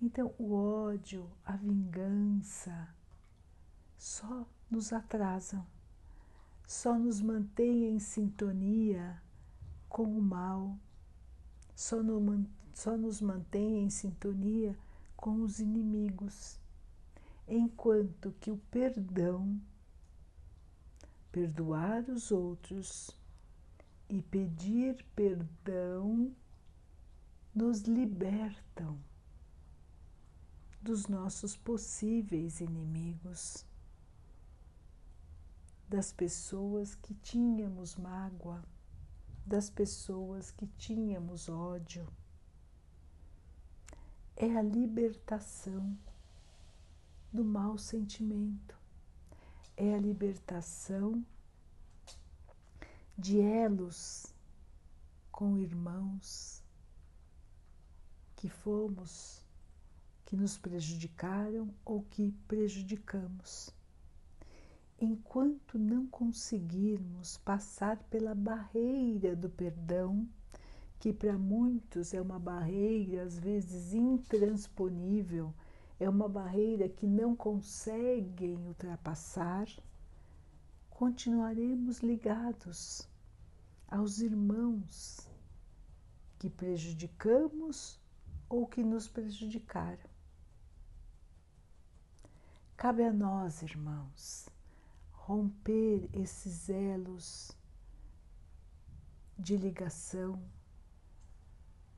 Então, 0.00 0.32
o 0.38 0.54
ódio, 0.54 1.28
a 1.44 1.56
vingança, 1.56 2.88
só 3.98 4.46
nos 4.70 4.92
atrasam, 4.92 5.66
só 6.68 6.96
nos 6.96 7.20
mantêm 7.20 7.96
em 7.96 7.98
sintonia 7.98 9.20
com 9.88 10.04
o 10.04 10.22
mal, 10.22 10.78
só, 11.74 12.00
no, 12.00 12.46
só 12.72 12.96
nos 12.96 13.20
mantém 13.20 13.82
em 13.82 13.90
sintonia 13.90 14.78
com 15.16 15.42
os 15.42 15.58
inimigos, 15.58 16.60
enquanto 17.48 18.30
que 18.40 18.52
o 18.52 18.58
perdão, 18.70 19.60
perdoar 21.32 22.08
os 22.08 22.30
outros 22.30 23.10
e 24.08 24.22
pedir 24.22 25.04
perdão, 25.14 26.34
nos 27.54 27.82
libertam 27.82 28.98
dos 30.82 31.06
nossos 31.06 31.56
possíveis 31.56 32.60
inimigos, 32.60 33.64
das 35.88 36.12
pessoas 36.12 36.94
que 36.94 37.14
tínhamos 37.14 37.96
mágoa, 37.96 38.62
das 39.46 39.70
pessoas 39.70 40.50
que 40.50 40.66
tínhamos 40.66 41.48
ódio. 41.48 42.06
É 44.36 44.56
a 44.56 44.62
libertação 44.62 45.96
do 47.32 47.44
mau 47.44 47.78
sentimento, 47.78 48.76
é 49.76 49.94
a 49.94 49.98
libertação 49.98 51.24
de 53.16 53.40
elos 53.40 54.26
com 55.30 55.56
irmãos 55.56 56.62
que 58.36 58.48
fomos 58.48 59.44
que 60.26 60.36
nos 60.36 60.58
prejudicaram 60.58 61.72
ou 61.84 62.02
que 62.10 62.32
prejudicamos. 62.48 63.70
Enquanto 65.00 65.78
não 65.78 66.06
conseguirmos 66.06 67.36
passar 67.38 67.98
pela 68.10 68.34
barreira 68.34 69.36
do 69.36 69.48
perdão, 69.48 70.26
que 70.98 71.12
para 71.12 71.38
muitos 71.38 72.14
é 72.14 72.20
uma 72.20 72.38
barreira 72.38 73.22
às 73.22 73.38
vezes 73.38 73.92
intransponível, 73.92 75.54
é 76.00 76.08
uma 76.08 76.28
barreira 76.28 76.88
que 76.88 77.06
não 77.06 77.36
conseguem 77.36 78.56
ultrapassar, 78.56 79.68
continuaremos 80.94 81.98
ligados 81.98 83.08
aos 83.88 84.20
irmãos 84.20 85.28
que 86.38 86.48
prejudicamos 86.48 87.98
ou 88.48 88.64
que 88.64 88.80
nos 88.84 89.08
prejudicaram. 89.08 90.08
Cabe 92.76 93.02
a 93.02 93.12
nós, 93.12 93.60
irmãos, 93.62 94.48
romper 95.10 96.08
esses 96.12 96.68
elos 96.68 97.50
de 99.36 99.56
ligação 99.56 100.40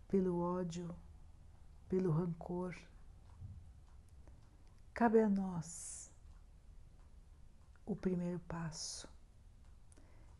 pelo 0.08 0.40
ódio, 0.40 0.88
pelo 1.86 2.10
rancor. 2.10 2.74
Cabe 4.94 5.20
a 5.20 5.28
nós 5.28 6.05
o 7.86 7.94
primeiro 7.94 8.40
passo. 8.40 9.08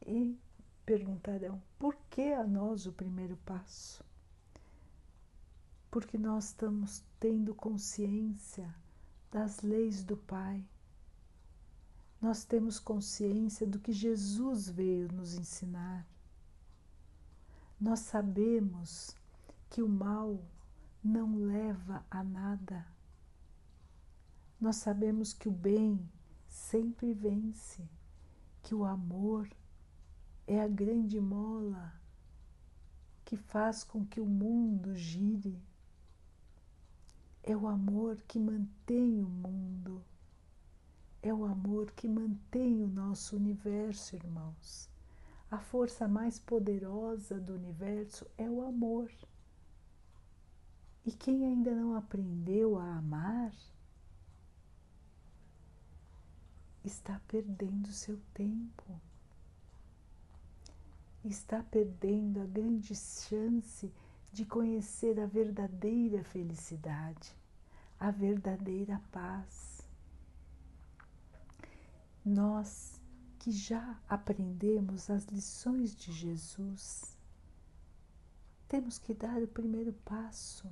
E 0.05 0.37
perguntarão: 0.85 1.63
por 1.79 1.97
que 2.11 2.33
a 2.33 2.45
nós 2.45 2.87
o 2.87 2.93
primeiro 2.93 3.37
passo? 3.39 4.05
Porque 5.91 6.19
nós 6.19 6.47
estamos 6.47 7.03
tendo 7.19 7.55
consciência 7.55 8.75
das 9.31 9.63
leis 9.63 10.05
do 10.05 10.17
Pai. 10.17 10.63
Nós 12.21 12.45
temos 12.45 12.79
consciência 12.79 13.67
do 13.67 13.79
que 13.79 13.93
Jesus 13.93 14.69
veio 14.69 15.11
nos 15.13 15.35
ensinar. 15.35 16.07
Nós 17.81 18.01
sabemos 18.01 19.15
que 19.71 19.83
o 19.83 19.89
mal 19.89 20.43
não 21.05 21.37
leva 21.37 22.05
a 22.11 22.25
nada. 22.25 22.87
Nós 24.61 24.77
sabemos 24.77 25.33
que 25.33 25.49
o 25.49 25.53
bem 25.53 26.01
sempre 26.57 27.13
vence, 27.13 27.89
que 28.63 28.75
o 28.75 28.85
amor 28.85 29.49
é 30.47 30.61
a 30.61 30.69
grande 30.69 31.21
mola 31.21 31.93
que 33.25 33.37
faz 33.37 33.85
com 33.85 34.05
que 34.05 34.21
o 34.21 34.27
mundo 34.27 34.95
gire 34.95 35.61
é 37.47 37.57
o 37.57 37.69
amor 37.69 38.19
que 38.27 38.41
mantém 38.41 39.23
o 39.23 39.29
mundo. 39.29 40.03
É 41.23 41.33
o 41.33 41.45
amor 41.45 41.93
que 41.93 42.09
mantém 42.09 42.83
o 42.83 42.89
nosso 42.89 43.37
universo, 43.37 44.17
irmãos. 44.17 44.91
A 45.49 45.59
força 45.59 46.09
mais 46.09 46.41
poderosa 46.41 47.39
do 47.39 47.55
universo 47.55 48.27
é 48.37 48.51
o 48.51 48.63
amor. 48.63 49.09
E 51.05 51.13
quem 51.13 51.47
ainda 51.47 51.73
não 51.73 51.95
aprendeu 51.95 52.77
a 52.81 52.97
amar 52.97 53.53
está 56.87 57.21
perdendo 57.27 57.93
seu 57.93 58.19
tempo. 58.33 59.01
Está 61.25 61.63
perdendo 61.63 62.41
a 62.41 62.47
grande 62.47 62.95
chance 62.95 63.93
de 64.33 64.45
conhecer 64.45 65.19
a 65.19 65.27
verdadeira 65.27 66.23
felicidade, 66.23 67.35
a 67.99 68.11
verdadeira 68.11 69.03
paz. 69.11 69.81
Nós 72.25 73.01
que 73.39 73.51
já 73.51 74.01
aprendemos 74.09 75.11
as 75.11 75.25
lições 75.27 75.95
de 75.95 76.13
Jesus, 76.13 77.17
temos 78.69 78.99
que 78.99 79.15
dar 79.15 79.41
o 79.43 79.49
primeiro 79.49 79.93
passo 80.05 80.69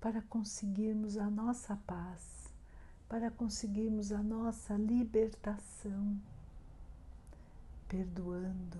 para 0.00 0.22
conseguirmos 0.22 1.16
a 1.16 1.28
nossa 1.28 1.76
paz, 1.76 2.37
para 3.08 3.30
conseguirmos 3.30 4.12
a 4.12 4.22
nossa 4.22 4.74
libertação, 4.74 6.20
perdoando, 7.88 8.78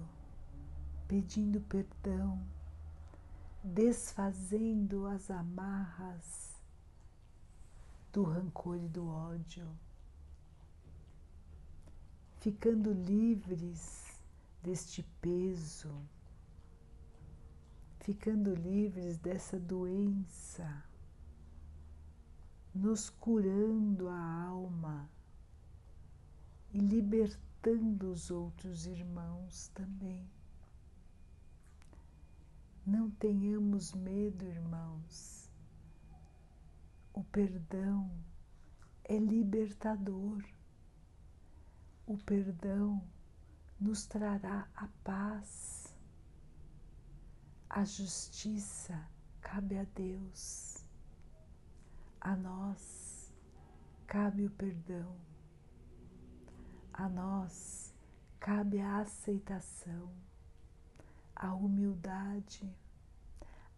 pedindo 1.07 1.61
perdão 1.63 2.39
desfazendo 3.63 5.07
as 5.07 5.31
amarras 5.31 6.57
do 8.13 8.23
rancor 8.23 8.77
e 8.79 8.89
do 8.89 9.07
ódio, 9.07 9.69
ficando 12.41 12.93
livres 12.93 14.21
deste 14.63 15.03
peso, 15.21 15.95
ficando 18.01 18.55
livres 18.55 19.19
dessa 19.19 19.59
doença, 19.59 20.83
nos 22.75 23.11
curando 23.11 24.09
a 24.09 24.43
alma 24.45 25.09
e 26.73 26.79
libertando 26.79 28.11
os 28.13 28.31
outros 28.31 28.87
irmãos 28.87 29.69
também. 29.69 30.29
Não 32.87 33.11
tenhamos 33.11 33.93
medo, 33.93 34.47
irmãos. 34.47 35.51
O 37.13 37.23
perdão 37.25 38.11
é 39.05 39.19
libertador. 39.19 40.43
O 42.07 42.17
perdão 42.17 43.03
nos 43.81 44.07
trará 44.07 44.69
a 44.75 44.89
paz. 45.05 45.95
A 47.69 47.85
justiça 47.85 49.07
cabe 49.41 49.77
a 49.77 49.85
Deus. 49.95 50.78
A 52.21 52.37
nós 52.37 53.33
cabe 54.07 54.47
o 54.47 54.51
perdão. 54.51 55.17
A 56.93 57.09
nós 57.09 57.95
cabe 58.39 58.81
a 58.81 58.99
aceitação 58.99 60.11
a 61.39 61.55
humildade, 61.55 62.69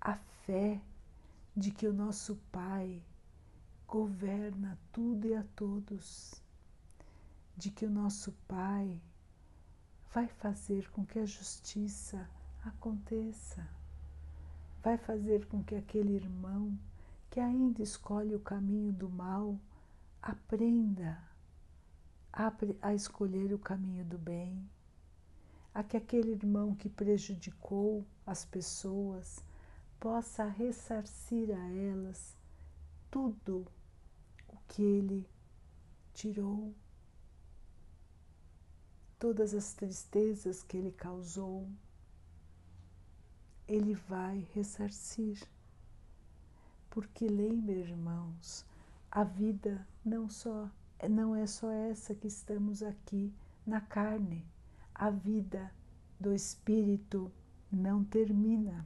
a 0.01 0.15
fé 0.15 0.81
de 1.55 1.71
que 1.71 1.87
o 1.87 1.93
nosso 1.93 2.37
Pai 2.51 3.03
governa 3.87 4.79
tudo 4.91 5.27
e 5.27 5.35
a 5.35 5.45
todos, 5.55 6.43
de 7.55 7.71
que 7.71 7.85
o 7.85 7.91
nosso 7.91 8.33
Pai 8.49 8.99
vai 10.15 10.27
fazer 10.27 10.91
com 10.91 11.05
que 11.05 11.19
a 11.19 11.27
justiça 11.27 12.27
aconteça, 12.65 13.69
vai 14.83 14.97
fazer 14.97 15.47
com 15.47 15.63
que 15.63 15.75
aquele 15.75 16.15
irmão 16.15 16.79
que 17.31 17.39
ainda 17.39 17.83
escolhe 17.83 18.35
o 18.35 18.41
caminho 18.41 18.93
do 18.93 19.09
mal 19.09 19.59
aprenda 20.21 21.23
a, 22.33 22.95
escolher 22.95 23.53
o 23.53 23.59
caminho 23.59 24.05
do 24.05 24.19
bem, 24.19 24.69
a 25.73 25.83
que 25.83 25.97
aquele 25.97 26.33
irmão 26.33 26.75
que 26.75 26.89
prejudicou 26.89 28.05
as 28.27 28.45
pessoas 28.45 29.45
possa 29.99 30.45
ressarcir 30.45 31.51
a 31.51 31.71
elas 31.71 32.37
tudo 33.11 33.67
o 34.49 34.57
que 34.69 34.83
ele 34.83 35.29
tirou, 36.13 36.75
todas 39.19 39.55
as 39.55 39.73
tristezas 39.75 40.63
que 40.63 40.77
ele 40.77 40.93
causou, 40.93 41.69
ele 43.69 43.95
vai 43.95 44.49
ressarcir. 44.53 45.39
Porque 46.91 47.27
lembre, 47.27 47.81
irmãos, 47.81 48.67
a 49.11 49.25
vida 49.25 49.87
não 50.05 50.29
só 50.29 50.69
não 51.09 51.35
é 51.35 51.47
só 51.47 51.71
essa 51.71 52.15
que 52.15 52.27
estamos 52.27 52.83
aqui 52.83 53.33
na 53.67 53.81
carne. 53.81 54.45
A 54.95 55.09
vida 55.09 55.73
do 56.19 56.35
espírito 56.35 57.33
não 57.73 58.05
termina. 58.05 58.85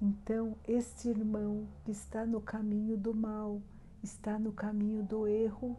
Então, 0.00 0.54
este 0.68 1.08
irmão 1.08 1.66
que 1.84 1.92
está 1.92 2.26
no 2.26 2.40
caminho 2.40 2.96
do 2.98 3.14
mal, 3.14 3.62
está 4.02 4.38
no 4.38 4.52
caminho 4.52 5.02
do 5.02 5.26
erro, 5.26 5.76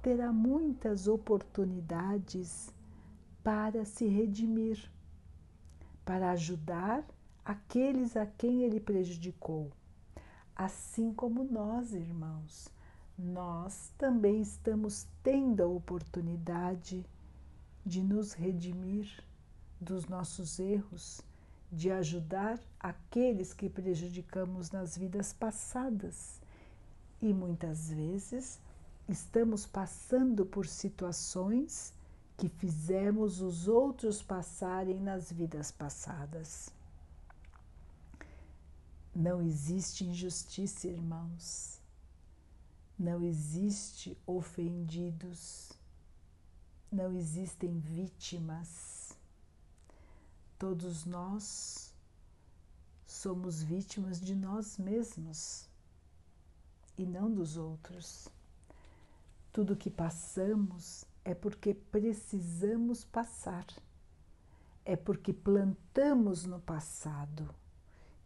terá 0.00 0.32
muitas 0.32 1.08
oportunidades 1.08 2.72
para 3.42 3.84
se 3.84 4.06
redimir, 4.06 4.78
para 6.04 6.30
ajudar 6.30 7.04
aqueles 7.44 8.16
a 8.16 8.26
quem 8.26 8.62
ele 8.62 8.78
prejudicou. 8.78 9.70
Assim 10.56 11.12
como 11.12 11.42
nós, 11.42 11.92
irmãos, 11.92 12.68
nós 13.18 13.92
também 13.98 14.40
estamos 14.40 15.06
tendo 15.22 15.62
a 15.62 15.66
oportunidade 15.66 17.04
de 17.84 18.02
nos 18.02 18.32
redimir 18.32 19.22
dos 19.80 20.06
nossos 20.06 20.58
erros, 20.58 21.20
de 21.70 21.90
ajudar 21.90 22.60
aqueles 22.78 23.52
que 23.52 23.68
prejudicamos 23.68 24.70
nas 24.70 24.96
vidas 24.96 25.32
passadas. 25.32 26.40
E 27.20 27.32
muitas 27.32 27.90
vezes 27.90 28.60
estamos 29.08 29.66
passando 29.66 30.46
por 30.46 30.66
situações 30.66 31.92
que 32.36 32.48
fizemos 32.48 33.40
os 33.40 33.68
outros 33.68 34.22
passarem 34.22 35.00
nas 35.00 35.30
vidas 35.30 35.70
passadas. 35.70 36.73
Não 39.14 39.40
existe 39.40 40.04
injustiça, 40.04 40.88
irmãos. 40.88 41.80
Não 42.98 43.22
existe 43.22 44.18
ofendidos. 44.26 45.70
Não 46.90 47.12
existem 47.12 47.78
vítimas. 47.78 49.16
Todos 50.58 51.04
nós 51.04 51.94
somos 53.06 53.62
vítimas 53.62 54.20
de 54.20 54.34
nós 54.34 54.78
mesmos 54.78 55.68
e 56.98 57.06
não 57.06 57.32
dos 57.32 57.56
outros. 57.56 58.28
Tudo 59.52 59.76
que 59.76 59.90
passamos 59.90 61.04
é 61.24 61.34
porque 61.34 61.72
precisamos 61.72 63.04
passar, 63.04 63.64
é 64.84 64.96
porque 64.96 65.32
plantamos 65.32 66.44
no 66.44 66.58
passado 66.60 67.48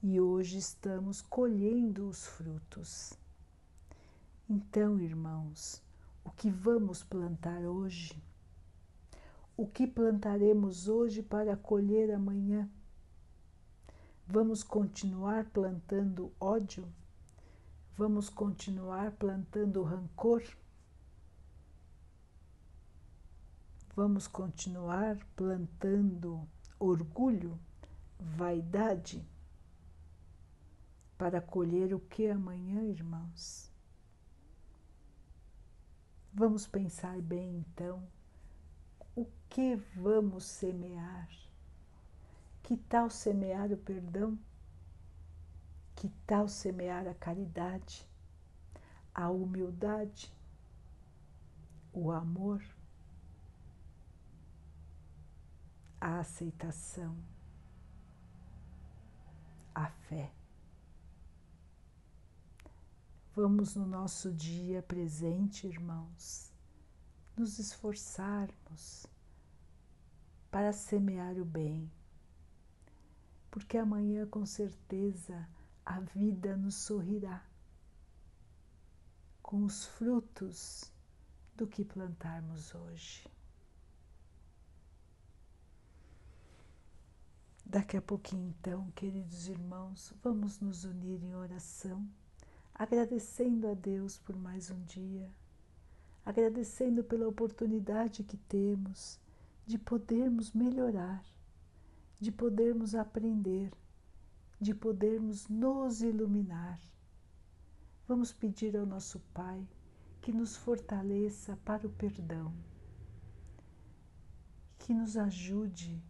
e 0.02 0.20
hoje 0.20 0.58
estamos 0.58 1.20
colhendo 1.20 2.08
os 2.08 2.24
frutos. 2.24 3.14
Então, 4.48 5.00
irmãos, 5.00 5.82
o 6.24 6.30
que 6.30 6.50
vamos 6.50 7.02
plantar 7.02 7.62
hoje? 7.62 8.22
O 9.56 9.66
que 9.66 9.88
plantaremos 9.88 10.86
hoje 10.86 11.20
para 11.20 11.56
colher 11.56 12.14
amanhã? 12.14 12.70
Vamos 14.24 14.62
continuar 14.62 15.46
plantando 15.46 16.32
ódio? 16.40 16.86
Vamos 17.96 18.30
continuar 18.30 19.10
plantando 19.12 19.82
rancor? 19.82 20.44
Vamos 23.96 24.28
continuar 24.28 25.18
plantando 25.34 26.46
orgulho, 26.78 27.58
vaidade? 28.20 29.26
Para 31.18 31.40
colher 31.40 31.92
o 31.92 31.98
que 31.98 32.28
amanhã, 32.30 32.80
irmãos? 32.84 33.68
Vamos 36.32 36.64
pensar 36.64 37.20
bem 37.20 37.58
então 37.58 38.06
o 39.16 39.26
que 39.50 39.74
vamos 39.96 40.44
semear. 40.44 41.28
Que 42.62 42.76
tal 42.76 43.10
semear 43.10 43.72
o 43.72 43.76
perdão? 43.76 44.38
Que 45.96 46.08
tal 46.24 46.46
semear 46.46 47.08
a 47.08 47.14
caridade, 47.14 48.06
a 49.12 49.28
humildade, 49.28 50.32
o 51.92 52.12
amor, 52.12 52.62
a 56.00 56.20
aceitação, 56.20 57.16
a 59.74 59.86
fé? 59.86 60.37
Vamos 63.40 63.76
no 63.76 63.86
nosso 63.86 64.32
dia 64.32 64.82
presente, 64.82 65.64
irmãos, 65.64 66.52
nos 67.36 67.60
esforçarmos 67.60 69.06
para 70.50 70.72
semear 70.72 71.38
o 71.38 71.44
bem, 71.44 71.88
porque 73.48 73.78
amanhã 73.78 74.26
com 74.26 74.44
certeza 74.44 75.48
a 75.86 76.00
vida 76.00 76.56
nos 76.56 76.74
sorrirá 76.74 77.46
com 79.40 79.62
os 79.62 79.86
frutos 79.86 80.92
do 81.54 81.64
que 81.64 81.84
plantarmos 81.84 82.74
hoje. 82.74 83.24
Daqui 87.64 87.96
a 87.96 88.02
pouquinho, 88.02 88.48
então, 88.48 88.90
queridos 88.96 89.46
irmãos, 89.46 90.12
vamos 90.24 90.58
nos 90.58 90.82
unir 90.82 91.22
em 91.22 91.36
oração 91.36 92.04
agradecendo 92.78 93.66
a 93.66 93.74
Deus 93.74 94.18
por 94.18 94.36
mais 94.36 94.70
um 94.70 94.80
dia, 94.84 95.28
agradecendo 96.24 97.02
pela 97.02 97.26
oportunidade 97.26 98.22
que 98.22 98.36
temos 98.36 99.18
de 99.66 99.76
podermos 99.76 100.52
melhorar, 100.52 101.24
de 102.20 102.30
podermos 102.30 102.94
aprender, 102.94 103.72
de 104.60 104.72
podermos 104.72 105.48
nos 105.48 106.02
iluminar. 106.02 106.80
Vamos 108.06 108.32
pedir 108.32 108.76
ao 108.76 108.86
nosso 108.86 109.18
Pai 109.34 109.66
que 110.20 110.32
nos 110.32 110.56
fortaleça 110.56 111.58
para 111.64 111.84
o 111.84 111.90
perdão, 111.90 112.54
que 114.78 114.94
nos 114.94 115.16
ajude 115.16 116.00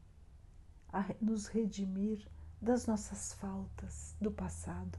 a 0.92 1.02
nos 1.18 1.46
redimir 1.46 2.28
das 2.60 2.86
nossas 2.86 3.32
faltas 3.32 4.14
do 4.20 4.30
passado 4.30 4.98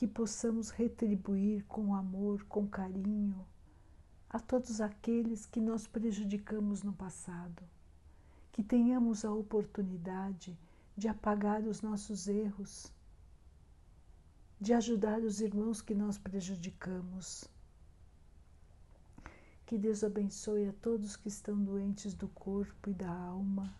que 0.00 0.08
possamos 0.08 0.70
retribuir 0.70 1.62
com 1.66 1.94
amor, 1.94 2.42
com 2.44 2.66
carinho 2.66 3.46
a 4.30 4.40
todos 4.40 4.80
aqueles 4.80 5.44
que 5.44 5.60
nós 5.60 5.86
prejudicamos 5.86 6.82
no 6.82 6.90
passado, 6.90 7.62
que 8.50 8.62
tenhamos 8.62 9.26
a 9.26 9.30
oportunidade 9.30 10.58
de 10.96 11.06
apagar 11.06 11.60
os 11.64 11.82
nossos 11.82 12.28
erros, 12.28 12.90
de 14.58 14.72
ajudar 14.72 15.20
os 15.20 15.42
irmãos 15.42 15.82
que 15.82 15.94
nós 15.94 16.16
prejudicamos. 16.16 17.44
Que 19.66 19.76
Deus 19.76 20.02
abençoe 20.02 20.66
a 20.66 20.72
todos 20.80 21.14
que 21.14 21.28
estão 21.28 21.62
doentes 21.62 22.14
do 22.14 22.28
corpo 22.28 22.88
e 22.88 22.94
da 22.94 23.12
alma, 23.12 23.76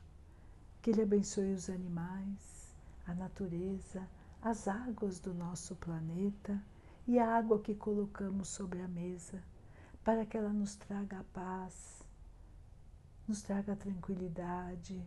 que 0.83 0.91
Ele 0.91 1.01
abençoe 1.01 1.55
os 1.55 1.71
animais, 1.71 2.75
a 3.07 3.15
natureza, 3.15 4.07
as 4.43 4.67
águas 4.69 5.21
do 5.21 5.35
nosso 5.35 5.77
planeta 5.77 6.63
e 7.07 7.19
a 7.19 7.37
água 7.37 7.61
que 7.61 7.75
colocamos 7.75 8.49
sobre 8.49 8.81
a 8.81 8.89
mesa, 8.89 9.43
para 10.03 10.25
que 10.25 10.37
ela 10.37 10.53
nos 10.53 10.77
traga 10.77 11.21
a 11.21 11.25
paz, 11.25 12.03
nos 13.29 13.43
traga 13.43 13.75
a 13.75 13.77
tranquilidade, 13.77 15.07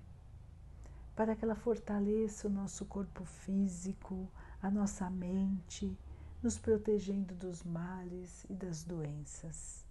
para 1.16 1.36
que 1.36 1.44
ela 1.44 1.56
fortaleça 1.56 2.48
o 2.48 2.52
nosso 2.52 2.86
corpo 2.86 3.26
físico, 3.26 4.30
a 4.62 4.70
nossa 4.70 5.10
mente, 5.10 5.98
nos 6.42 6.60
protegendo 6.60 7.34
dos 7.34 7.64
males 7.64 8.46
e 8.50 8.54
das 8.54 8.84
doenças. 8.84 9.84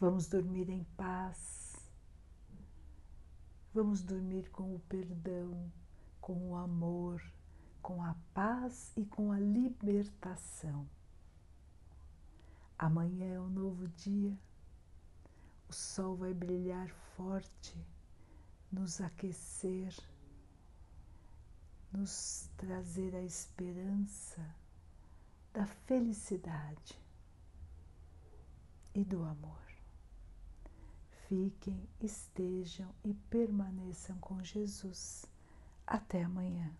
Vamos 0.00 0.28
dormir 0.28 0.70
em 0.70 0.84
paz. 0.96 1.76
Vamos 3.74 4.02
dormir 4.02 4.48
com 4.50 4.74
o 4.74 4.80
perdão, 4.88 5.70
com 6.20 6.50
o 6.50 6.56
amor, 6.56 7.22
com 7.88 8.04
a 8.04 8.14
paz 8.34 8.92
e 8.98 9.06
com 9.06 9.32
a 9.32 9.40
libertação. 9.40 10.86
Amanhã 12.78 13.36
é 13.36 13.40
um 13.40 13.48
novo 13.48 13.88
dia. 13.88 14.38
O 15.70 15.72
sol 15.72 16.14
vai 16.14 16.34
brilhar 16.34 16.90
forte, 17.16 17.74
nos 18.70 19.00
aquecer, 19.00 19.96
nos 21.90 22.50
trazer 22.58 23.16
a 23.16 23.22
esperança 23.22 24.54
da 25.54 25.64
felicidade 25.64 27.00
e 28.94 29.02
do 29.02 29.24
amor. 29.24 29.66
Fiquem, 31.26 31.88
estejam 32.02 32.94
e 33.02 33.14
permaneçam 33.14 34.18
com 34.18 34.44
Jesus. 34.44 35.24
Até 35.86 36.22
amanhã. 36.22 36.70